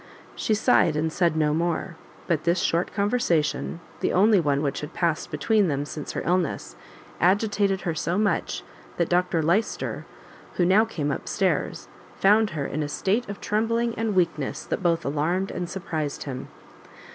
She 0.35 0.55
sighed, 0.55 0.95
and 0.95 1.13
said 1.13 1.37
no 1.37 1.53
more; 1.53 1.95
but 2.25 2.43
this 2.43 2.57
short 2.57 2.91
conversation, 2.91 3.81
the 3.99 4.13
only 4.13 4.39
one 4.39 4.63
which 4.63 4.81
had 4.81 4.95
passed 4.95 5.29
between 5.29 5.67
them 5.67 5.85
since 5.85 6.13
her 6.13 6.23
illness, 6.25 6.75
agitated 7.19 7.81
her 7.81 7.93
so 7.93 8.17
much, 8.17 8.63
that 8.97 9.09
Dr 9.09 9.43
Lyster, 9.43 10.07
who 10.55 10.65
now 10.65 10.85
came 10.85 11.11
up 11.11 11.27
stairs, 11.27 11.87
found 12.15 12.49
her 12.57 12.65
in 12.65 12.81
a 12.81 12.89
state 12.89 13.29
of 13.29 13.39
trembling 13.39 13.93
and 13.93 14.15
weakness 14.15 14.63
that 14.63 14.81
both 14.81 15.05
alarmed 15.05 15.51
and 15.51 15.69
surprised 15.69 16.23
him. 16.23 16.47